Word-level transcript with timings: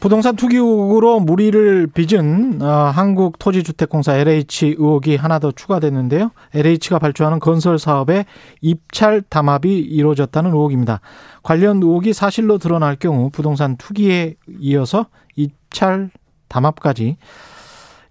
부동산 0.00 0.36
투기 0.36 0.56
의혹으로 0.56 1.18
무리를 1.18 1.88
빚은 1.88 2.62
어, 2.62 2.66
한국토지주택공사 2.66 4.16
LH 4.16 4.76
의혹이 4.78 5.16
하나 5.16 5.40
더 5.40 5.50
추가됐는데요. 5.50 6.30
LH가 6.54 7.00
발주하는 7.00 7.40
건설 7.40 7.80
사업에 7.80 8.24
입찰 8.60 9.22
담합이 9.22 9.76
이루어졌다는 9.76 10.50
의혹입니다. 10.52 11.00
관련 11.42 11.82
의혹이 11.82 12.12
사실로 12.12 12.58
드러날 12.58 12.94
경우 12.94 13.30
부동산 13.30 13.76
투기에 13.76 14.34
이어서 14.60 15.06
입찰 15.34 16.10
담합까지 16.46 17.16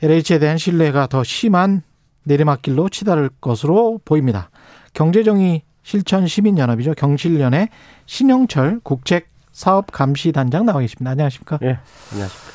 LH에 0.02 0.40
대한 0.40 0.58
신뢰가 0.58 1.08
더 1.08 1.24
심한 1.24 1.84
내리막길로 2.24 2.90
치달을 2.90 3.30
것으로 3.40 4.02
보입니다. 4.04 4.50
경제정의 4.94 5.62
실천 5.84 6.28
시민연합이죠. 6.28 6.96
경실련의 6.96 7.70
신영철 8.06 8.82
국책 8.84 9.37
사업 9.58 9.88
감시 9.92 10.32
단장 10.32 10.68
나와 10.68 10.82
계십니다. 10.82 11.10
안녕하십니까? 11.10 11.58
예, 11.64 11.80
안녕하십니까. 12.12 12.52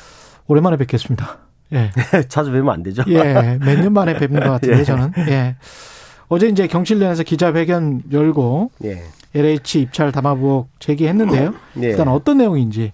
오랜만에 0.47 0.77
뵙겠습니다. 0.77 1.37
예. 1.73 1.91
자주 2.29 2.49
뵈면 2.53 2.73
안 2.73 2.81
되죠? 2.81 3.03
예, 3.09 3.57
몇 3.59 3.75
년 3.81 3.91
만에 3.91 4.13
뵙는 4.17 4.39
것 4.41 4.51
같은데, 4.51 4.79
예. 4.79 4.83
저는. 4.85 5.11
예. 5.27 5.57
어제 6.29 6.47
이제 6.47 6.65
경실련에서 6.65 7.23
기자회견 7.23 8.03
열고 8.09 8.71
예. 8.85 9.03
LH 9.35 9.81
입찰 9.81 10.13
담합 10.13 10.37
의혹 10.37 10.69
제기했는데요. 10.79 11.53
예. 11.83 11.87
일단 11.89 12.07
어떤 12.07 12.37
내용인지. 12.37 12.93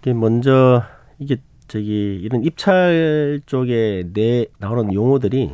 이게 0.00 0.12
먼저 0.12 0.82
이게 1.18 1.38
저기 1.68 2.20
이런 2.22 2.44
입찰 2.44 3.40
쪽에 3.46 4.04
내 4.12 4.44
나오는 4.58 4.92
용어들이 4.92 5.52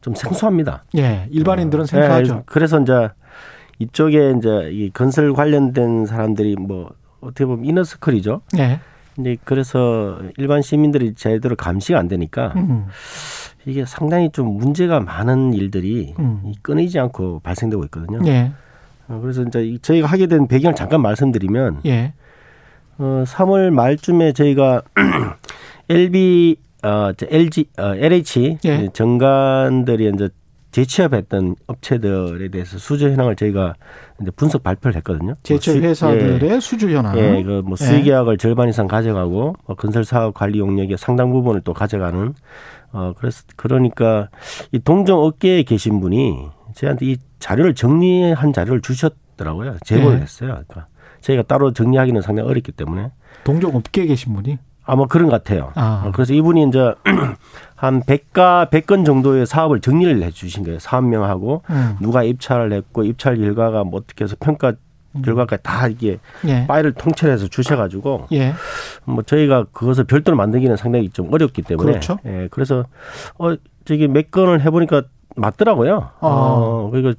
좀 0.00 0.14
생소합니다. 0.14 0.84
예, 0.96 1.28
일반인들은 1.32 1.82
예, 1.82 1.86
생소하죠. 1.86 2.44
그래서 2.46 2.80
이제 2.80 3.10
이쪽에 3.90 4.34
이제 4.38 4.70
이 4.72 4.90
건설 4.90 5.32
관련된 5.32 6.06
사람들이 6.06 6.54
뭐 6.56 6.90
어떻게 7.20 7.44
보면 7.46 7.64
이너스클이죠. 7.64 8.42
예. 8.58 8.78
근데 9.16 9.36
그래서 9.44 10.20
일반 10.36 10.62
시민들이 10.62 11.14
제대로 11.14 11.56
감시가 11.56 11.98
안 11.98 12.06
되니까 12.06 12.52
음, 12.56 12.86
이게 13.66 13.84
상당히 13.84 14.30
좀 14.30 14.56
문제가 14.56 15.00
많은 15.00 15.52
일들이 15.54 16.14
음. 16.18 16.42
이 16.46 16.54
끊이지 16.62 16.98
않고 16.98 17.40
발생되고 17.40 17.82
있거든요. 17.86 18.20
예, 18.26 18.52
어, 19.08 19.18
그래서 19.20 19.42
이제 19.42 19.64
이- 19.64 19.78
저희가 19.80 20.06
하게 20.06 20.26
된 20.26 20.46
배경을 20.46 20.74
잠깐 20.76 21.02
말씀드리면 21.02 21.80
예, 21.86 22.12
어, 22.98 23.24
3월 23.26 23.70
말쯤에 23.70 24.32
저희가 24.32 24.82
LB 25.90 26.56
어, 26.84 27.10
저 27.16 27.26
LG 27.28 27.66
어, 27.78 27.94
LH 27.96 28.58
예. 28.64 28.88
정관들이 28.92 30.10
이제 30.14 30.28
재취업했던 30.70 31.56
업체들에 31.66 32.48
대해서 32.48 32.78
수주 32.78 33.10
현황을 33.10 33.36
저희가 33.36 33.74
이제 34.20 34.30
분석 34.32 34.62
발표를 34.62 34.96
했거든요. 34.96 35.34
제철 35.42 35.80
뭐 35.80 35.94
수- 35.94 36.06
회사들의 36.06 36.60
수주 36.60 36.90
현황. 36.90 37.18
예, 37.18 37.38
예, 37.38 37.42
그뭐 37.42 37.64
예. 37.72 37.76
수의 37.84 38.02
계약을 38.04 38.38
절반 38.38 38.68
이상 38.68 38.86
가져가고 38.86 39.54
뭐 39.66 39.76
건설 39.76 40.04
사업 40.04 40.34
관리 40.34 40.58
용역의 40.58 40.96
상당 40.98 41.30
부분을 41.32 41.60
또 41.62 41.72
가져가는 41.74 42.34
어 42.92 43.12
그래서 43.16 43.44
그러니까 43.56 44.28
이 44.72 44.78
동종 44.78 45.20
업계에 45.24 45.62
계신 45.62 46.00
분이 46.00 46.48
저희한테 46.74 47.06
이 47.06 47.16
자료를 47.38 47.74
정리한 47.74 48.52
자료를 48.52 48.80
주셨더라고요. 48.80 49.76
제보를 49.84 50.18
예. 50.18 50.22
했어요. 50.22 50.50
그러니까 50.68 50.86
저희가 51.20 51.42
따로 51.44 51.72
정리하기는 51.72 52.22
상당히 52.22 52.48
어렵기 52.48 52.72
때문에 52.72 53.10
동종 53.44 53.74
업계에 53.76 54.06
계신 54.06 54.34
분이. 54.34 54.58
아마 54.84 55.06
그런 55.06 55.28
것 55.28 55.32
같아요. 55.44 55.70
아. 55.76 56.04
어, 56.06 56.10
그래서 56.12 56.32
이분이 56.34 56.66
이제 56.68 56.92
한 57.80 58.02
100가 58.02 58.68
100건 58.70 59.06
정도의 59.06 59.46
사업을 59.46 59.80
정리를 59.80 60.22
해 60.22 60.30
주신 60.30 60.64
거예요. 60.64 60.78
사업 60.78 61.04
명하고 61.06 61.62
음, 61.70 61.96
누가 62.00 62.22
입찰을 62.22 62.74
했고 62.74 63.04
입찰 63.04 63.38
결과가 63.38 63.84
뭐 63.84 64.00
어떻게 64.00 64.24
해서 64.24 64.36
평가 64.38 64.74
결과까지 65.24 65.62
다 65.62 65.88
이게 65.88 66.18
예, 66.46 66.66
파일을 66.66 66.92
통째해서 66.92 67.48
주셔가지고 67.48 68.26
예, 68.32 68.52
뭐 69.06 69.22
저희가 69.22 69.64
그것을 69.72 70.04
별도로 70.04 70.36
만들기는 70.36 70.76
상당히 70.76 71.08
좀 71.08 71.32
어렵기 71.32 71.62
때문에 71.62 71.92
그렇죠. 71.92 72.18
예, 72.26 72.48
그래서 72.50 72.84
어 73.38 73.54
저기 73.86 74.06
몇 74.08 74.30
건을 74.30 74.60
해보니까 74.60 75.02
맞더라고요. 75.36 76.10
어, 76.20 76.90
그리고 76.92 77.14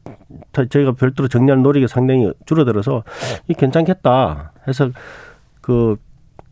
다- 0.51 0.65
저희가 0.65 0.91
별도로 0.91 1.27
정리할 1.27 1.61
노력이 1.63 1.87
상당히 1.87 2.31
줄어들어서 2.45 3.03
이 3.47 3.55
괜찮겠다 3.55 4.51
해서 4.67 4.91
그 5.61 5.95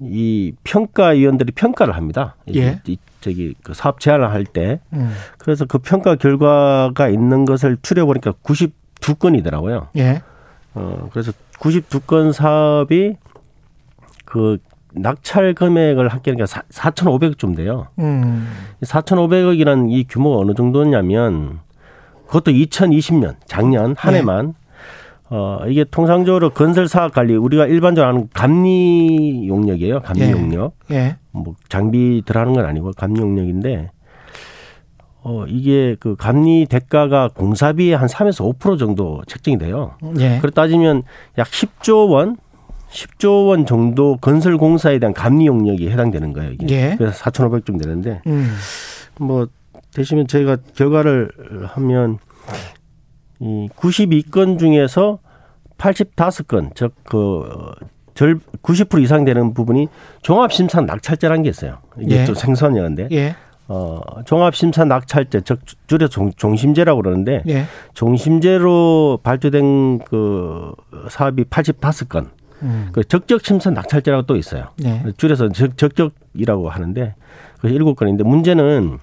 이 0.02 0.53
평가위원들이 0.64 1.52
평가를 1.52 1.94
합니다. 1.98 2.38
이- 2.46 2.58
예. 2.58 2.80
이 2.88 2.98
저기 3.22 3.53
그 3.63 3.74
사업 3.74 4.00
제안을 4.00 4.31
할때 4.31 4.80
음, 4.94 5.13
그래서 5.38 5.66
그 5.66 5.78
평가 5.80 6.16
결과가 6.16 7.09
있는 7.09 7.46
것을 7.46 7.78
추려 7.81 8.06
보니까 8.06 8.34
92건이더라고요. 8.44 9.88
예, 9.97 10.22
어, 10.74 11.09
그래서 11.12 11.31
92건 11.59 12.31
사업이 12.31 13.16
그 14.25 14.57
낙찰 14.94 15.53
금액을 15.53 16.07
합계하니까 16.09 16.46
4,500쯤 16.46 17.56
돼요. 17.56 17.88
음, 18.00 18.47
4,500억이라는 18.81 19.91
이 19.91 20.06
규모가 20.07 20.38
어느 20.38 20.53
정도냐면 20.53 21.59
그것도 22.28 22.51
2020년 22.51 23.36
작년 23.46 23.96
한 23.97 24.13
네. 24.13 24.19
해만 24.19 24.53
어 25.31 25.59
이게 25.68 25.84
통상적으로 25.84 26.50
건설 26.51 26.88
사업 26.88 27.13
관리 27.13 27.36
우리가 27.36 27.68
일반적으로 27.68 28.07
하는 28.07 28.30
감리 28.34 29.47
용역이에요. 29.47 30.01
감리 30.01 30.22
예. 30.22 30.31
용역. 30.31 30.74
예, 30.91 31.18
뭐 31.39 31.55
장비 31.69 32.22
들어가는 32.25 32.53
건 32.53 32.66
아니고 32.66 32.91
감리 32.91 33.19
용역인데 33.22 33.91
어 35.22 35.45
이게 35.47 35.95
그 36.00 36.16
감리 36.16 36.66
대가가 36.66 37.27
공사비의 37.27 37.95
한 37.97 38.07
3에서 38.07 38.57
5% 38.57 38.79
정도 38.79 39.22
책정이 39.27 39.57
돼요. 39.57 39.95
예, 40.19 40.39
그렇 40.39 40.51
따지면 40.51 41.03
약 41.38 41.47
10조 41.47 42.09
원, 42.09 42.38
10조 42.89 43.47
원 43.47 43.66
정도 43.66 44.17
건설 44.17 44.57
공사에 44.57 44.97
대한 45.00 45.13
감리 45.13 45.45
용역이 45.47 45.89
해당되는 45.89 46.33
거예요. 46.33 46.51
이게. 46.53 46.67
예. 46.73 46.95
그래서 46.97 47.17
4,500좀 47.23 47.81
되는데 47.81 48.21
음, 48.27 48.50
뭐 49.19 49.47
대시면 49.94 50.27
저희가 50.27 50.57
결과를 50.75 51.31
하면 51.67 52.17
이 53.39 53.67
92건 53.75 54.57
중에서 54.57 55.19
85건 55.77 56.75
즉 56.75 56.94
그 57.03 57.73
절 58.19 58.38
90% 58.63 59.02
이상 59.02 59.24
되는 59.24 59.53
부분이 59.53 59.88
종합심사 60.24 60.81
낙찰제라는 60.81 61.44
게 61.44 61.50
있어요. 61.50 61.78
이게 61.97 62.18
예. 62.18 62.25
좀 62.25 62.35
생소한 62.35 62.75
영어인데 62.75 63.07
예, 63.13 63.34
어 63.69 64.02
종합심사 64.25 64.84
낙찰제 64.84 65.40
즉 65.46 65.62
줄여 65.88 66.09
종, 66.09 66.30
종심제라고 66.34 67.02
그러는데 67.02 67.44
예, 67.47 67.63
종심제로 67.94 69.19
발주된 69.24 70.00
그 70.00 70.74
사업이 71.09 71.46
85건. 71.46 72.28
음, 72.62 72.90
그 72.91 73.06
적적 73.06 73.46
심사 73.46 73.69
낙찰제라고 73.69 74.25
또 74.25 74.36
있어요. 74.36 74.66
예, 74.84 75.01
줄여서 75.16 75.53
적, 75.53 75.78
적적이라고 75.78 76.69
하는데 76.69 77.16
그 77.62 77.69
일곱 77.69 77.96
건인데 77.96 78.25
문제는 78.25 79.00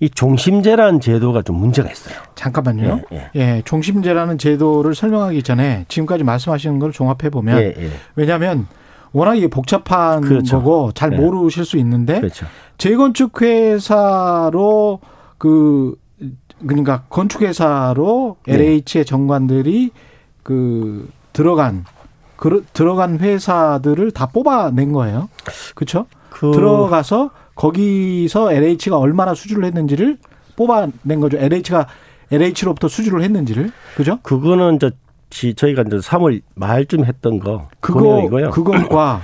이 0.00 0.10
종심제라는 0.10 1.00
제도가 1.00 1.42
좀 1.42 1.56
문제가 1.56 1.90
있어요. 1.90 2.16
잠깐만요. 2.34 3.02
예, 3.12 3.16
예. 3.16 3.30
예, 3.36 3.62
종심제라는 3.64 4.38
제도를 4.38 4.94
설명하기 4.94 5.42
전에 5.42 5.84
지금까지 5.88 6.24
말씀하시는 6.24 6.78
걸 6.78 6.92
종합해 6.92 7.30
보면 7.30 7.58
예, 7.58 7.74
예. 7.76 7.90
왜냐하면 8.16 8.66
워낙 9.12 9.36
이게 9.36 9.46
복잡한 9.46 10.20
그렇죠. 10.22 10.58
거고 10.58 10.92
잘 10.92 11.10
네. 11.10 11.16
모르실 11.16 11.64
수 11.64 11.78
있는데 11.78 12.20
그렇죠. 12.20 12.46
재건축 12.78 13.40
회사로 13.40 15.00
그 15.38 15.96
그러니까 16.66 17.02
건축 17.08 17.42
회사로 17.42 18.36
네. 18.46 18.54
LH의 18.54 19.04
정관들이 19.06 19.92
그 20.42 21.08
들어간 21.32 21.84
그 22.36 22.64
들어간 22.72 23.20
회사들을 23.20 24.10
다 24.10 24.26
뽑아낸 24.26 24.92
거예요. 24.92 25.28
그렇죠? 25.74 26.06
그 26.30 26.50
들어가서 26.52 27.30
거기서 27.54 28.52
LH가 28.52 28.98
얼마나 28.98 29.34
수주를 29.34 29.64
했는지를 29.64 30.18
뽑아낸 30.56 31.20
거죠. 31.20 31.38
LH가 31.38 31.86
LH로부터 32.32 32.88
수주를 32.88 33.22
했는지를 33.22 33.70
그죠? 33.96 34.18
그거는 34.22 34.78
지- 35.30 35.54
저희가 35.54 35.82
이제 35.86 35.96
3월 35.98 36.40
말쯤 36.54 37.04
했던 37.04 37.38
거 37.40 37.68
그거 37.80 38.00
내용이고요. 38.02 38.50
그것과 38.50 39.20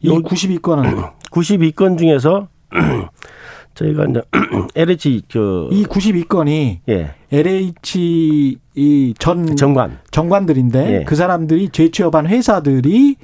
이 0.00 0.08
요- 0.08 0.22
92건은 0.22 1.12
92건 1.30 1.96
중에서 1.98 2.48
저희가 3.74 4.04
이제 4.06 4.22
LH 4.76 5.22
그이 5.30 5.84
92건이 5.84 6.78
예, 6.88 7.14
LH 7.30 8.58
이전 8.74 9.56
정관 9.56 9.98
정관들인데 10.10 11.00
예. 11.00 11.04
그 11.04 11.14
사람들이 11.16 11.68
재취업한 11.70 12.26
회사들이 12.26 13.16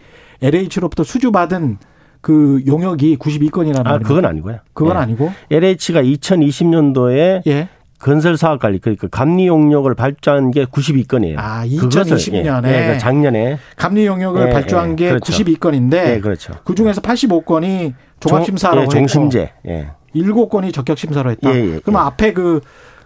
LH로부터 0.43 1.05
수주받은 1.05 1.79
그 2.21 2.63
용역이 2.67 3.17
92건이라는 3.19 3.87
아, 3.87 3.99
그건 3.99 4.25
아니고요. 4.25 4.59
그건 4.73 4.97
예. 4.97 5.01
아니고 5.01 5.33
LH가 5.51 6.03
2020년도에 6.03 7.47
예. 7.47 7.69
건설 7.99 8.37
사업 8.37 8.61
관리 8.61 8.79
그러니까 8.79 9.09
감리 9.09 9.47
용역을 9.49 9.95
발주한 9.95 10.51
게 10.53 10.65
92건이에요. 10.65 11.35
아, 11.37 11.65
2020년에 11.67 12.67
예, 12.69 12.89
예, 12.89 12.93
그 12.93 12.99
작년에 12.99 13.59
감리 13.77 14.07
용역을 14.07 14.49
예, 14.49 14.53
발주한 14.53 14.93
예, 14.93 14.97
게 14.97 15.09
그렇죠. 15.09 15.33
92건인데 15.33 15.95
예, 15.95 16.21
그렇죠. 16.21 16.55
그 16.65 16.75
중에서 16.75 17.01
85건이 17.01 17.95
종합심사라고 18.21 18.89
종, 18.89 19.03
예, 19.03 19.07
종심제. 19.07 19.53
예. 19.69 19.89
일곱 20.15 20.49
건이 20.49 20.73
적격심사로 20.73 21.31
했다. 21.33 21.51
그럼 21.51 21.83
예. 21.95 21.99
앞에 21.99 22.33
그, 22.33 22.61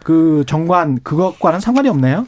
그 0.05 0.45
정관 0.47 0.99
그것과는 1.03 1.61
상관이 1.61 1.89
없네요. 1.89 2.27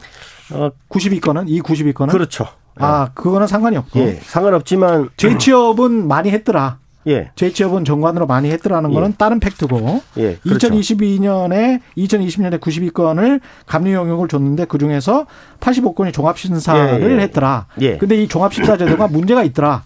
어, 0.53 0.69
92건은 0.89 1.45
이 1.47 1.61
92건은 1.61 2.09
그렇죠. 2.11 2.47
아 2.77 3.09
그거는 3.13 3.47
상관이 3.47 3.77
없고 3.77 3.99
예, 3.99 4.13
상관없지만 4.21 5.09
재취업은 5.17 6.07
많이 6.07 6.29
했더라. 6.31 6.79
예, 7.07 7.29
재취업은 7.35 7.85
정관으로 7.85 8.25
많이 8.25 8.49
했더라는 8.51 8.89
예. 8.89 8.93
거는 8.95 9.13
다른 9.17 9.39
팩트고 9.39 10.01
예, 10.17 10.35
그렇죠. 10.37 10.69
2022년에 10.69 11.79
2020년에 11.97 12.59
92건을 12.59 13.39
감리 13.65 13.93
용역을 13.93 14.27
줬는데 14.27 14.65
그 14.65 14.77
중에서 14.77 15.25
85건이 15.59 16.13
종합 16.13 16.37
심사를 16.37 17.01
예, 17.01 17.15
예. 17.15 17.21
했더라. 17.21 17.67
예. 17.81 17.97
근데 17.97 18.21
이 18.21 18.27
종합 18.27 18.53
심사 18.53 18.75
제도가 18.77 19.07
문제가 19.07 19.43
있더라. 19.43 19.83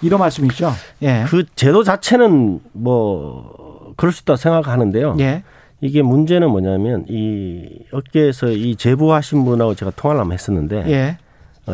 이런 0.00 0.18
말씀이죠. 0.18 0.72
예. 1.02 1.24
그 1.28 1.44
제도 1.54 1.84
자체는 1.84 2.60
뭐 2.72 3.94
그럴 3.96 4.12
수 4.12 4.22
있다 4.22 4.36
생각하는데요. 4.36 5.16
예. 5.20 5.44
이게 5.80 6.00
문제는 6.02 6.48
뭐냐면 6.50 7.04
이 7.08 7.68
업계에서 7.92 8.50
이 8.50 8.76
제보하신 8.76 9.44
분하고 9.44 9.74
제가 9.74 9.90
통화를 9.96 10.20
한번 10.20 10.34
했었는데 10.34 10.84
예. 10.88 11.18
어, 11.18 11.21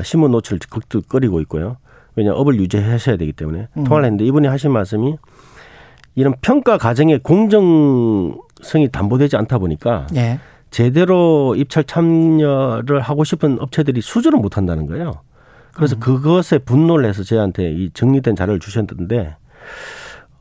신문 0.02 0.30
노출을 0.32 0.58
극도끓이고 0.68 1.40
있고요. 1.42 1.76
왜냐 2.16 2.32
업을 2.32 2.56
유지하셔야 2.56 3.16
되기 3.16 3.32
때문에 3.32 3.68
음. 3.76 3.84
통화를 3.84 4.06
했는데 4.06 4.24
이분이 4.24 4.48
하신 4.48 4.72
말씀이 4.72 5.16
이런 6.14 6.34
평가 6.40 6.78
과정의 6.78 7.20
공정성이 7.20 8.88
담보되지 8.90 9.36
않다 9.36 9.58
보니까 9.58 10.08
예. 10.16 10.40
제대로 10.70 11.54
입찰 11.56 11.84
참여를 11.84 13.00
하고 13.00 13.24
싶은 13.24 13.60
업체들이 13.60 14.00
수주를 14.00 14.38
못 14.40 14.56
한다는 14.56 14.86
거예요. 14.86 15.20
그래서 15.72 15.96
음. 15.96 16.00
그것에 16.00 16.58
분노를 16.58 17.08
해서 17.08 17.22
저한테 17.22 17.70
이 17.70 17.90
정리된 17.94 18.34
자료를 18.34 18.58
주셨는데 18.58 19.36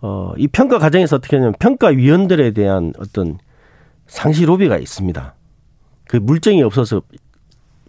어, 0.02 0.34
이 0.38 0.48
평가 0.48 0.80
과정에서 0.80 1.18
어떻게 1.18 1.38
하냐면 1.38 1.54
평가위원들에 1.60 2.52
대한 2.52 2.94
어떤 3.00 3.38
상시 4.08 4.46
로비가 4.46 4.78
있습니다. 4.78 5.36
그 6.08 6.18
물증이 6.18 6.64
없어서 6.64 7.02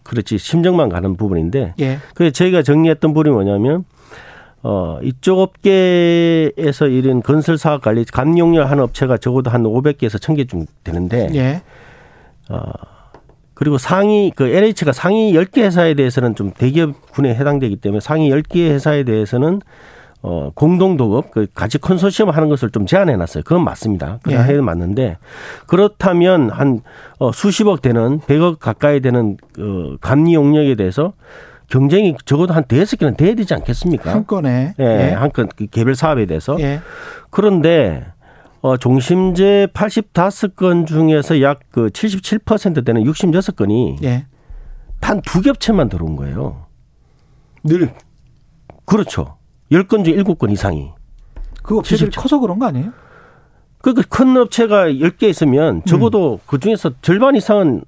그렇지 0.09 0.39
심정만 0.39 0.89
가는 0.89 1.17
부분인데 1.17 1.75
예. 1.81 1.99
그래서 2.15 2.33
저희가 2.33 2.63
정리했던 2.63 3.13
부분이 3.13 3.33
뭐냐면 3.33 3.85
어 4.63 4.99
이쪽 5.03 5.39
업계에서 5.39 6.89
이런 6.89 7.23
건설 7.23 7.59
사업 7.59 7.83
관리 7.83 8.05
감용열 8.05 8.67
하는 8.67 8.83
업체가 8.83 9.19
적어도 9.19 9.51
한 9.51 9.63
500개에서 9.63 10.19
1000개 10.19 10.49
좀 10.49 10.65
되는데 10.83 11.29
예. 11.35 11.63
그리고 13.53 13.77
상위 13.77 14.33
그 14.35 14.49
LH가 14.49 14.93
상위 14.93 15.33
10개 15.35 15.63
회사에 15.63 15.95
대해서는 15.95 16.35
좀 16.35 16.53
대기업군에 16.53 17.35
해당되기 17.35 17.77
때문에 17.77 18.01
상위 18.01 18.31
10개 18.31 18.71
회사에 18.71 19.05
대해서는 19.05 19.61
어 20.21 20.51
공동 20.55 20.97
도급 20.97 21.31
그 21.31 21.47
같이 21.55 21.79
컨소시엄 21.79 22.31
하는 22.31 22.49
것을 22.49 22.71
좀 22.71 22.87
제한해 22.87 23.17
놨어요. 23.17 23.45
그건 23.45 23.65
맞습니다. 23.65 24.19
그건 24.23 24.41
예. 24.41 24.43
해도 24.45 24.63
맞는데 24.63 25.17
그렇다면 25.67 26.51
한 26.51 26.81
어, 27.19 27.31
수십억 27.31 27.83
되는 27.83 28.19
100억 28.21 28.59
가까이 28.59 29.01
되는 29.01 29.37
그 29.53 29.97
감리 30.01 30.35
용역에 30.35 30.75
대해서 30.75 31.13
경쟁이 31.69 32.17
적어도 32.25 32.53
한 32.55 32.65
대여섯 32.65 32.99
개는 32.99 33.17
돼야 33.17 33.35
되지 33.35 33.55
않겠습니까? 33.55 34.13
한 34.13 34.27
건에 34.27 34.75
예, 34.81 35.13
한건 35.13 35.49
개별 35.71 35.95
사업에 35.95 36.27
대해서. 36.27 36.59
예. 36.61 36.81
그런데 37.31 38.05
어 38.61 38.77
종심제 38.77 39.69
85건 39.73 40.87
중에서 40.87 41.37
약그77% 41.37 42.85
되는 42.85 43.05
66건이 43.05 44.03
예. 44.03 44.27
단두 45.01 45.43
겹체만 45.43 45.89
들어온 45.89 46.17
거예요. 46.17 46.67
늘 47.63 47.93
그렇죠. 48.85 49.38
10건 49.71 50.05
중 50.05 50.15
7건 50.15 50.51
이상이. 50.51 50.91
그 51.63 51.79
업체들이 51.79 52.11
77. 52.11 52.23
커서 52.23 52.39
그런 52.39 52.59
거 52.59 52.67
아니에요? 52.67 52.93
그러니까 53.81 54.03
큰 54.09 54.37
업체가 54.37 54.87
10개 54.87 55.25
있으면 55.25 55.83
적어도 55.85 56.41
그 56.47 56.59
중에서 56.59 56.91
절반 57.03 57.37
이상은 57.37 57.83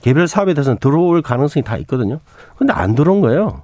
개별 0.00 0.28
사업에 0.28 0.54
대해서는 0.54 0.78
들어올 0.78 1.22
가능성이 1.22 1.64
다 1.64 1.76
있거든요. 1.78 2.20
근데 2.56 2.72
안 2.72 2.94
들어온 2.94 3.20
거예요. 3.20 3.62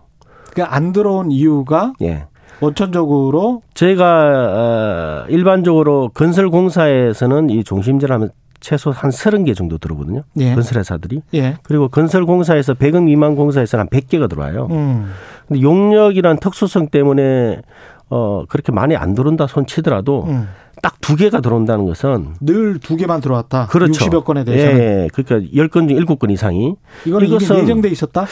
그러니까 0.52 0.74
안 0.76 0.92
들어온 0.92 1.30
이유가 1.30 1.92
예. 2.02 2.26
원천적으로 2.60 3.62
저희가 3.74 5.24
어, 5.24 5.24
일반적으로 5.28 6.10
건설 6.14 6.50
공사에서는 6.50 7.50
이 7.50 7.64
종심제를 7.64 8.14
하면 8.14 8.30
최소 8.62 8.90
한 8.90 9.10
30개 9.10 9.54
정도 9.54 9.76
들어오거든요. 9.76 10.22
예. 10.38 10.54
건설회사들이. 10.54 11.20
예. 11.34 11.58
그리고 11.62 11.88
건설공사에서 11.88 12.74
100억 12.74 13.02
미만 13.02 13.34
공사에서는 13.36 13.82
한 13.82 13.88
100개가 13.88 14.30
들어와요. 14.30 14.68
음. 14.70 15.10
근데 15.46 15.60
용역이란 15.60 16.38
특수성 16.38 16.88
때문에 16.88 17.60
어 18.08 18.44
그렇게 18.48 18.72
많이 18.72 18.96
안 18.96 19.14
들어온다 19.14 19.46
손 19.46 19.66
치더라도 19.66 20.24
음. 20.28 20.48
딱두 20.82 21.16
개가 21.16 21.40
들어온다는 21.40 21.84
것은 21.86 22.34
늘 22.40 22.78
두 22.78 22.96
개만 22.96 23.20
들어왔다. 23.20 23.66
그렇죠. 23.66 24.06
60여 24.06 24.24
건에 24.24 24.44
대해서는 24.44 24.78
예, 24.80 24.84
예. 25.04 25.08
그러니까 25.12 25.50
10건 25.52 25.88
중 25.88 25.98
7건 26.16 26.30
이상이 26.30 26.74
이거는 27.04 27.26
이것은 27.28 27.58
예정돼 27.58 27.88
있었다. 27.90 28.26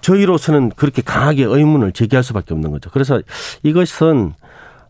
저희로서는 0.00 0.70
그렇게 0.76 1.00
강하게 1.02 1.44
의문을 1.44 1.92
제기할 1.92 2.22
수밖에 2.22 2.52
없는 2.54 2.70
거죠. 2.70 2.90
그래서 2.92 3.20
이것은 3.62 4.34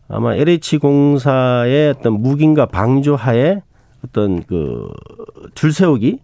아마 0.09 0.35
LH 0.35 0.77
공사의 0.77 1.91
어떤 1.97 2.21
무기인가 2.21 2.65
방조하에 2.65 3.61
어떤 4.05 4.43
그 4.43 4.87
줄 5.55 5.71
세우기 5.73 6.19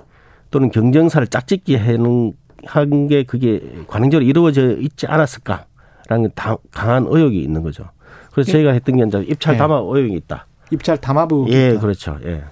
또는 0.51 0.69
경쟁사를 0.71 1.25
짝짓기 1.27 1.75
하는 1.75 2.33
한 2.65 3.07
게 3.07 3.23
그게 3.23 3.59
관행적으로 3.87 4.27
이루어져 4.27 4.71
있지 4.77 5.07
않았을까라는 5.07 6.31
다- 6.35 6.57
강한 6.71 7.05
의혹이 7.09 7.41
있는 7.41 7.63
거죠. 7.63 7.85
그래서 8.31 8.49
예. 8.49 8.51
저희가 8.53 8.71
했던 8.73 8.97
게 8.97 9.03
이제 9.07 9.25
입찰 9.27 9.55
예. 9.55 9.57
담화 9.57 9.77
의혹이 9.77 10.13
있다. 10.15 10.45
입찰 10.71 10.97
담합부. 10.97 11.47
예, 11.49 11.77
그렇죠. 11.79 12.17
예. 12.23 12.43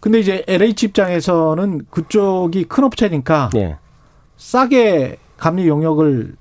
근데 0.00 0.18
이제 0.18 0.44
LH 0.48 0.86
입장에서는 0.86 1.86
그쪽이 1.90 2.64
큰 2.64 2.84
업체니까 2.84 3.50
예. 3.56 3.76
싸게 4.36 5.16
감리 5.36 5.68
용역을 5.68 6.34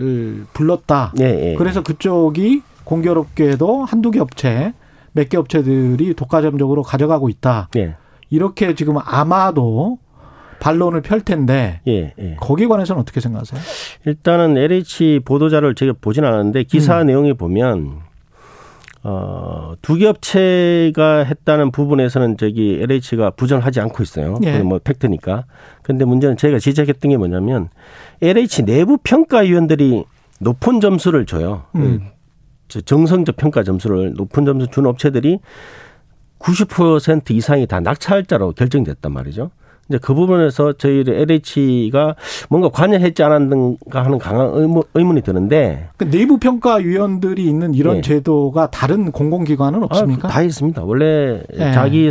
을 0.00 0.46
불렀다. 0.52 1.12
예, 1.20 1.50
예. 1.50 1.54
그래서 1.56 1.82
그쪽이 1.82 2.62
공교롭게도 2.84 3.84
한두 3.84 4.10
개 4.12 4.20
업체, 4.20 4.72
몇 5.18 5.28
개 5.28 5.36
업체들이 5.36 6.14
독과점적으로 6.14 6.82
가져가고 6.82 7.28
있다. 7.28 7.68
예. 7.76 7.96
이렇게 8.30 8.74
지금 8.74 8.96
아마도 9.04 9.98
반론을 10.60 11.02
펼 11.02 11.20
텐데 11.20 11.80
예, 11.88 12.12
예. 12.18 12.36
거기에 12.40 12.66
관해서는 12.66 13.00
어떻게 13.02 13.20
생각하세요? 13.20 13.60
일단은 14.06 14.56
LH 14.56 15.20
보도자를 15.24 15.74
제가 15.74 15.94
보진 16.00 16.24
않았는데 16.24 16.64
기사 16.64 17.02
내용에 17.04 17.32
보면 17.32 18.00
어, 19.04 19.74
두개 19.80 20.06
업체가 20.06 21.24
했다는 21.24 21.70
부분에서는 21.70 22.36
저기 22.36 22.80
LH가 22.82 23.30
부정하지 23.30 23.80
않고 23.80 24.02
있어요. 24.02 24.36
예. 24.42 24.58
뭐 24.58 24.78
팩트니까. 24.82 25.44
근데 25.82 26.04
문제는 26.04 26.36
제가 26.36 26.58
지적했던 26.58 27.10
게 27.10 27.16
뭐냐면 27.16 27.68
LH 28.20 28.62
내부 28.64 28.98
평가위원들이 29.02 30.04
높은 30.40 30.80
점수를 30.80 31.26
줘요. 31.26 31.62
음. 31.76 32.10
저 32.68 32.80
정성적 32.80 33.36
평가 33.36 33.62
점수를 33.62 34.14
높은 34.14 34.44
점수 34.44 34.66
준 34.68 34.86
업체들이 34.86 35.40
90% 36.38 37.30
이상이 37.32 37.66
다 37.66 37.80
낙찰자로 37.80 38.52
결정됐단 38.52 39.12
말이죠. 39.12 39.50
이제 39.88 39.98
그 40.00 40.14
부분에서 40.14 40.74
저희 40.74 41.02
LH가 41.06 42.14
뭔가 42.50 42.68
관여했지 42.68 43.22
않았는가 43.22 44.04
하는 44.04 44.18
강한 44.18 44.50
의문, 44.52 44.82
의문이 44.94 45.22
드는데 45.22 45.88
그 45.96 46.10
내부 46.10 46.38
평가 46.38 46.74
위원들이 46.76 47.44
있는 47.44 47.74
이런 47.74 47.96
예. 47.96 48.00
제도가 48.02 48.70
다른 48.70 49.10
공공기관은 49.10 49.82
없습니까? 49.84 50.28
아, 50.28 50.30
다 50.30 50.42
있습니다. 50.42 50.84
원래 50.84 51.42
예. 51.54 51.72
자기 51.72 52.10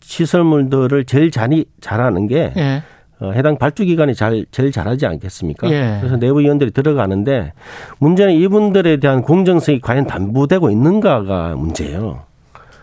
시설물들을 0.00 1.04
제일 1.04 1.30
잘이 1.30 1.66
잘하는 1.80 2.26
게 2.28 2.52
예. 2.56 2.82
어, 3.20 3.32
해당 3.32 3.58
발주기관이 3.58 4.14
잘 4.14 4.46
제일 4.50 4.70
잘하지 4.70 5.06
않겠습니까? 5.06 5.68
예. 5.70 5.98
그래서 6.00 6.16
내부 6.16 6.40
위원들이 6.40 6.70
들어가는데 6.70 7.52
문제는 7.98 8.34
이분들에 8.34 8.98
대한 8.98 9.22
공정성이 9.22 9.80
과연 9.80 10.06
담보되고 10.06 10.70
있는가가 10.70 11.56
문제예요. 11.56 12.22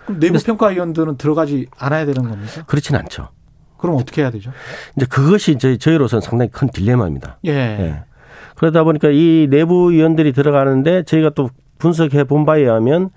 그럼 0.06 0.20
내부 0.20 0.38
평가 0.44 0.68
위원들은 0.68 1.18
들어가지 1.18 1.68
않아야 1.78 2.06
되는 2.06 2.22
겁니까? 2.22 2.64
그렇진 2.66 2.96
않죠. 2.96 3.30
그럼 3.78 3.96
어떻게 3.96 4.22
해야 4.22 4.30
되죠? 4.30 4.52
이제 4.96 5.06
그것이 5.06 5.58
저희 5.58 5.78
저희로서는 5.78 6.22
상당히 6.22 6.52
큰 6.52 6.70
딜레마입니다. 6.70 7.40
예. 7.46 7.52
예. 7.52 8.04
그러다 8.56 8.84
보니까 8.84 9.10
이 9.12 9.48
내부 9.50 9.92
위원들이 9.92 10.34
들어가는데 10.34 11.04
저희가 11.04 11.32
또 11.32 11.50
분석해 11.78 12.24
본 12.26 12.46
바에 12.46 12.62
의하면 12.62 13.10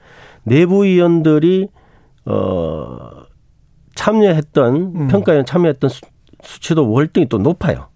내부 0.44 0.84
위원들이 0.84 1.68
어 2.26 3.10
참여했던 3.94 4.74
음. 4.74 5.08
평가위원 5.08 5.44
참여했던 5.46 5.90
수, 6.42 6.54
수치도 6.54 6.90
월등히 6.90 7.28
또 7.28 7.38
높아요. 7.38 7.86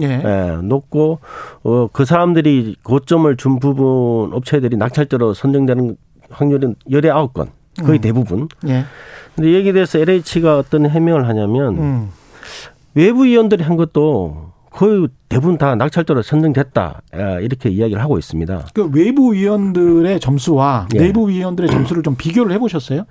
예. 0.00 0.06
예, 0.24 0.56
높고 0.62 1.18
어 1.62 1.88
그 1.92 2.04
사람들이 2.04 2.76
고점을 2.82 3.36
준 3.36 3.58
부분 3.58 4.32
업체들이 4.32 4.76
낙찰자로 4.76 5.34
선정되는 5.34 5.96
확률은 6.30 6.74
열에 6.90 7.10
아홉 7.10 7.34
건 7.34 7.50
거의 7.84 7.98
음. 7.98 8.00
대부분. 8.00 8.48
예. 8.66 8.84
근데 9.34 9.56
여기에 9.58 9.72
대해서 9.72 9.98
LH가 9.98 10.58
어떤 10.58 10.88
해명을 10.88 11.28
하냐면 11.28 11.78
음. 11.78 12.10
외부 12.94 13.24
위원들이 13.24 13.62
한 13.62 13.76
것도 13.76 14.52
거의 14.70 15.08
대부분 15.28 15.58
다 15.58 15.74
낙찰자로 15.74 16.22
선정됐다 16.22 17.02
아, 17.12 17.38
이렇게 17.40 17.68
이야기를 17.68 18.00
하고 18.02 18.18
있습니다. 18.18 18.66
그 18.74 18.90
외부 18.92 19.32
위원들의 19.34 20.18
점수와 20.20 20.88
예. 20.94 20.98
내부 20.98 21.28
위원들의 21.28 21.70
점수를 21.70 22.02
좀 22.02 22.16
비교를 22.16 22.52
해보셨어요? 22.54 23.04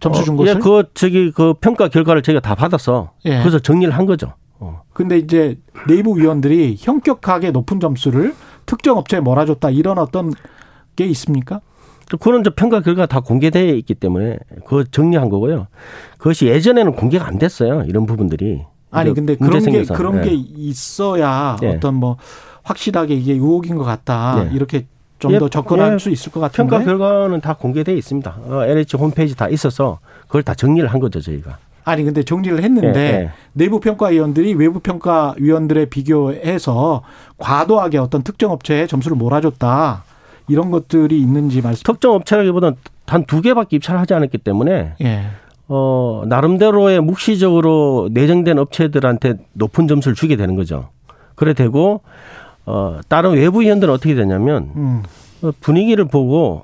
점수 0.00 0.24
준 0.24 0.34
어, 0.34 0.36
것을? 0.38 0.54
예, 0.54 0.58
그 0.58 0.84
저기 0.94 1.30
그 1.30 1.54
평가 1.54 1.88
결과를 1.88 2.22
저희가 2.22 2.40
다 2.40 2.54
받아서 2.54 3.12
예. 3.24 3.40
그래서 3.40 3.58
정리를 3.58 3.92
한 3.92 4.06
거죠. 4.06 4.32
어. 4.58 4.82
근데 4.92 5.18
이제 5.18 5.58
내부 5.86 6.16
위원들이 6.18 6.76
현격하게 6.78 7.50
높은 7.50 7.80
점수를 7.80 8.34
특정 8.66 8.98
업체에 8.98 9.20
몰아줬다 9.20 9.70
이런 9.70 9.98
어떤 9.98 10.32
게 10.96 11.06
있습니까? 11.06 11.60
그거는 12.08 12.44
저 12.44 12.50
평가 12.54 12.80
결과가 12.80 13.06
다 13.06 13.20
공개되어 13.20 13.74
있기 13.74 13.94
때문에 13.94 14.38
그거 14.64 14.84
정리한 14.84 15.28
거고요. 15.28 15.66
그것이 16.18 16.46
예전에는 16.46 16.92
공개가 16.92 17.26
안 17.26 17.38
됐어요. 17.38 17.82
이런 17.86 18.06
부분들이. 18.06 18.62
아니 18.90 19.12
근데 19.12 19.34
그런 19.34 19.58
게 19.58 19.60
생겨서. 19.60 19.94
그런 19.94 20.18
예. 20.18 20.28
게 20.28 20.34
있어야 20.34 21.56
예. 21.62 21.68
어떤 21.68 21.94
뭐 21.96 22.16
확실하게 22.62 23.14
이게 23.14 23.32
의혹인 23.32 23.76
것 23.76 23.84
같다 23.84 24.46
예. 24.50 24.54
이렇게 24.54 24.86
좀 25.18 25.32
예, 25.32 25.38
더 25.38 25.48
접근할 25.48 25.94
예. 25.94 25.98
수 25.98 26.10
있을 26.10 26.30
것 26.32 26.40
같은데 26.40 26.68
평가 26.70 26.84
결과는 26.84 27.40
다 27.40 27.54
공개되어 27.54 27.94
있습니다. 27.94 28.36
어, 28.48 28.64
LH 28.64 28.96
홈페이지 28.96 29.34
다 29.36 29.48
있어서 29.48 29.98
그걸 30.26 30.42
다 30.42 30.54
정리를 30.54 30.86
한 30.92 31.00
거죠 31.00 31.20
저희가. 31.20 31.58
아니 31.84 32.02
근데 32.02 32.22
정리를 32.24 32.62
했는데 32.62 32.98
예, 33.00 33.04
예. 33.24 33.30
내부 33.52 33.78
평가 33.80 34.08
위원들이 34.08 34.54
외부 34.54 34.80
평가 34.80 35.34
위원들에 35.38 35.86
비교해서 35.86 37.02
과도하게 37.38 37.98
어떤 37.98 38.22
특정 38.22 38.50
업체에 38.50 38.86
점수를 38.86 39.16
몰아줬다 39.16 40.02
이런 40.48 40.70
것들이 40.70 41.20
있는지 41.20 41.62
말씀. 41.62 41.82
특정 41.84 42.12
업체라기보다는 42.14 42.76
단 43.06 43.24
두 43.24 43.40
개밖에 43.40 43.76
입찰을 43.76 44.00
하지 44.00 44.14
않았기 44.14 44.38
때문에 44.38 44.94
예. 45.00 45.26
어, 45.68 46.22
나름대로의 46.26 47.00
묵시적으로 47.00 48.08
내정된 48.12 48.58
업체들한테 48.58 49.34
높은 49.52 49.86
점수를 49.88 50.14
주게 50.16 50.34
되는 50.36 50.56
거죠. 50.56 50.88
그래 51.36 51.54
되고 51.54 52.02
어, 52.66 52.98
다른 53.08 53.32
외부 53.32 53.60
위원들은 53.62 53.92
어떻게 53.92 54.14
되냐면 54.14 54.70
음. 54.76 55.02
어, 55.42 55.50
분위기를 55.60 56.04
보고 56.06 56.62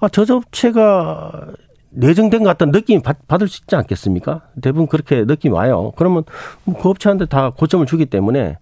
아, 0.00 0.08
저 0.08 0.22
업체가 0.34 1.46
내정된 1.90 2.42
것 2.42 2.48
같다는 2.48 2.72
느낌이 2.72 3.02
받, 3.02 3.18
받을 3.28 3.48
수 3.48 3.60
있지 3.62 3.76
않겠습니까? 3.76 4.42
대부분 4.62 4.86
그렇게 4.86 5.24
느낌이 5.24 5.54
와요. 5.54 5.92
그러면 5.96 6.24
그 6.64 6.88
업체한테 6.88 7.26
다 7.26 7.50
고점을 7.54 7.84
주기 7.86 8.06
때문에 8.06 8.56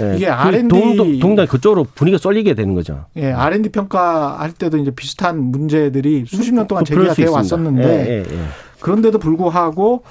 예, 0.00 0.16
이게 0.16 0.26
그 0.26 0.32
R&D 0.32 0.68
동동, 0.68 1.18
동당 1.18 1.46
그쪽으로 1.46 1.84
분위기가 1.94 2.18
쏠리게 2.20 2.54
되는 2.54 2.74
거죠. 2.74 3.06
예, 3.16 3.32
R&D 3.32 3.70
평가할 3.70 4.52
때도 4.52 4.78
이제 4.78 4.90
비슷한 4.90 5.38
문제들이 5.42 6.24
수십 6.26 6.52
년 6.54 6.66
동안 6.66 6.84
그- 6.84 6.94
그럴 6.94 7.14
제기가 7.14 7.14
수 7.14 7.20
되어 7.22 7.40
있습니다. 7.40 7.54
왔었는데 7.82 8.06
예, 8.08 8.12
예, 8.14 8.18
예. 8.38 8.42
그런데도 8.80 9.18
불구하고 9.18 10.02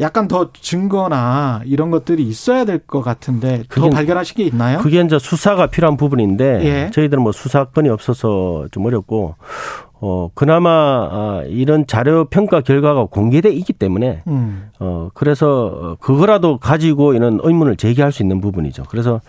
약간 0.00 0.26
더 0.28 0.50
증거나 0.52 1.62
이런 1.66 1.90
것들이 1.90 2.24
있어야 2.24 2.64
될 2.64 2.78
것 2.86 3.00
같은데 3.02 3.62
더 3.68 3.82
그게- 3.82 3.90
발견하신 3.90 4.36
게 4.36 4.44
있나요? 4.44 4.78
그게 4.78 5.00
이제 5.00 5.18
수사가 5.18 5.68
필요한 5.68 5.96
부분인데 5.96 6.64
예. 6.64 6.90
저희들은 6.90 7.22
뭐 7.22 7.30
수사권이 7.32 7.88
없어서 7.88 8.66
좀 8.72 8.86
어렵고 8.86 9.36
어 10.00 10.28
그나마 10.34 10.70
아, 11.10 11.42
이런 11.46 11.86
자료 11.86 12.24
평가 12.26 12.60
결과가 12.60 13.06
공개돼 13.06 13.50
있기 13.50 13.72
때문에 13.72 14.22
음. 14.26 14.70
어 14.80 15.08
그래서 15.14 15.96
그거라도 16.00 16.58
가지고 16.58 17.14
이런 17.14 17.38
의문을 17.42 17.76
제기할 17.76 18.10
수 18.12 18.22
있는 18.22 18.40
부분이죠. 18.40 18.82
그래서 18.90 19.20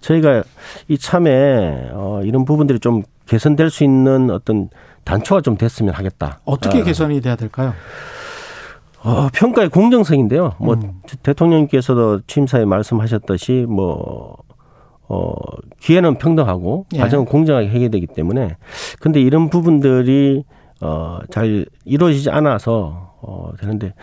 저희가 0.00 0.44
이 0.88 0.96
참에 0.96 1.90
어 1.92 2.20
이런 2.24 2.44
부분들이 2.44 2.78
좀 2.78 3.02
개선될 3.26 3.70
수 3.70 3.82
있는 3.84 4.30
어떤 4.30 4.68
단초가 5.04 5.40
좀 5.40 5.56
됐으면 5.56 5.92
하겠다. 5.94 6.38
어떻게 6.44 6.80
어, 6.80 6.84
개선이 6.84 7.20
돼야 7.20 7.34
될까요? 7.36 7.70
어, 7.70 7.72
평가의 9.32 9.68
공정성인데요. 9.70 10.52
뭐 10.58 10.74
음. 10.74 11.00
대통령께서도 11.22 12.20
취임사에 12.26 12.64
말씀하셨듯이 12.64 13.66
뭐 13.68 14.36
어, 15.08 15.34
기회는 15.80 16.16
평등하고 16.18 16.86
예. 16.94 16.98
과정은 16.98 17.26
공정하게 17.26 17.68
해결되기 17.68 18.06
때문에 18.08 18.56
근데 19.00 19.20
이런 19.20 19.50
부분들이 19.50 20.44
어, 20.80 21.18
잘 21.30 21.66
이루어지지 21.84 22.30
않아서 22.30 23.12
어, 23.20 23.52
되는데 23.60 23.94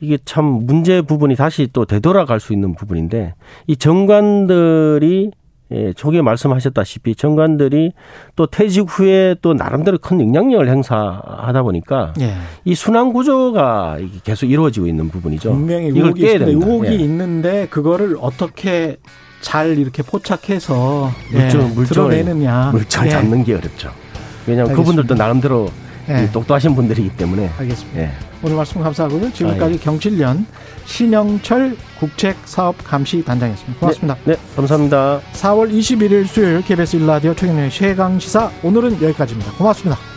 이게 0.00 0.18
참 0.24 0.44
문제 0.44 1.02
부분이 1.02 1.34
다시 1.36 1.68
또 1.72 1.84
되돌아갈 1.84 2.40
수 2.40 2.52
있는 2.52 2.74
부분인데 2.74 3.34
이 3.66 3.76
정관들이 3.76 5.32
예, 5.74 5.92
초기에 5.94 6.22
말씀하셨다시피 6.22 7.14
정관들이 7.14 7.92
또 8.36 8.46
퇴직 8.46 8.82
후에 8.88 9.36
또 9.40 9.54
나름대로 9.54 9.98
큰 9.98 10.20
영향력을 10.20 10.68
행사하다 10.68 11.62
보니까 11.62 12.12
예. 12.20 12.34
이 12.64 12.74
순환 12.74 13.12
구조가 13.12 13.98
계속 14.24 14.46
이루어지고 14.46 14.86
있는 14.86 15.08
부분이죠. 15.08 15.50
분명히 15.52 15.88
이걸 15.88 16.02
의혹이 16.02 16.20
됩니다. 16.38 16.46
의혹이 16.66 16.88
예. 16.88 16.94
있는데 16.96 17.66
그거를 17.70 18.16
어떻게 18.20 18.96
잘 19.40 19.78
이렇게 19.78 20.02
포착해서 20.02 21.10
물증, 21.32 21.60
예, 21.60 21.74
물증을- 21.74 21.88
드러내느냐. 21.88 22.70
물증을 22.72 23.06
예. 23.06 23.10
잡는 23.10 23.44
게 23.44 23.54
어렵죠. 23.54 23.90
왜냐하면 24.46 24.70
알겠습니다. 24.70 24.74
그분들도 24.76 25.14
나름대로 25.14 25.68
예. 26.08 26.24
이 26.24 26.32
똑똑하신 26.32 26.74
분들이기 26.74 27.16
때문에. 27.16 27.50
알겠습니다. 27.58 28.00
예. 28.00 28.10
오늘 28.42 28.56
말씀 28.56 28.82
감사하고요. 28.82 29.32
지금까지 29.32 29.64
아, 29.64 29.70
예. 29.70 29.76
경칠련 29.76 30.46
신영철 30.84 31.76
국책사업감시단장이었습니다. 32.00 33.80
고맙습니다. 33.80 34.16
네, 34.24 34.36
감사합니다. 34.56 35.20
4월 35.32 35.72
21일 35.72 36.26
수요일 36.26 36.62
KBS 36.62 36.98
1라디오 36.98 37.36
최경련의 37.36 37.70
최강시사 37.70 38.50
오늘은 38.62 39.00
여기까지입니다. 39.00 39.52
고맙습니다. 39.52 40.11